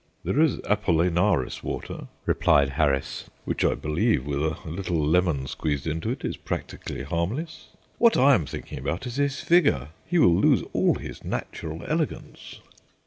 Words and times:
"There 0.23 0.41
is 0.41 0.57
Apollinaris 0.63 1.61
water," 1.61 2.07
replied 2.25 2.69
Harris, 2.69 3.29
"which, 3.45 3.63
I 3.63 3.75
believe, 3.75 4.25
with 4.25 4.41
a 4.43 4.57
little 4.67 4.99
lemon 4.99 5.45
squeezed 5.45 5.85
into 5.85 6.09
it, 6.09 6.25
is 6.25 6.37
practically 6.37 7.03
harmless. 7.03 7.67
What 7.99 8.17
I 8.17 8.33
am 8.33 8.47
thinking 8.47 8.79
about 8.79 9.05
is 9.05 9.17
his 9.17 9.41
figure. 9.41 9.89
He 10.07 10.17
will 10.17 10.33
lose 10.33 10.63
all 10.73 10.95
his 10.95 11.23
natural 11.23 11.83
elegance." 11.85 12.61